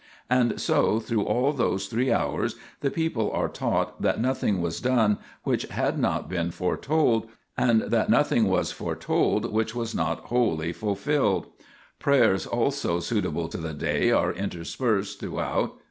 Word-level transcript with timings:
And 0.31 0.59
so 0.59 0.99
through 0.99 1.25
all 1.25 1.53
those 1.53 1.85
three 1.85 2.11
hours 2.11 2.55
the 2.79 2.89
people 2.89 3.31
are 3.33 3.47
taught 3.47 4.01
that 4.01 4.19
nothing 4.19 4.59
was 4.59 4.81
done 4.81 5.19
which 5.43 5.61
had 5.67 5.99
not 5.99 6.27
been 6.27 6.49
foretold, 6.49 7.27
and 7.55 7.81
that 7.83 8.09
nothing 8.09 8.47
was 8.47 8.71
foretold 8.71 9.53
which 9.53 9.75
was 9.75 9.93
not 9.93 10.21
wholly 10.21 10.73
fulfilled. 10.73 11.45
Prayers 11.99 12.45
THE 12.45 12.49
PILGRIMAGE 12.49 12.67
OF 12.67 12.73
ETHERIA 12.73 12.81
77 12.81 12.91
also 12.91 12.99
suitable 12.99 13.47
to 13.49 13.57
the 13.59 13.73
day 13.75 14.09
are 14.09 14.33
interspersed 14.33 15.19
throughout. 15.19 15.77